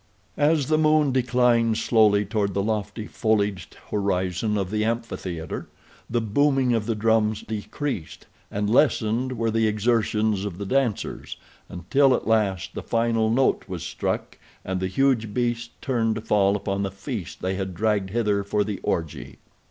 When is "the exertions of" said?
9.51-10.57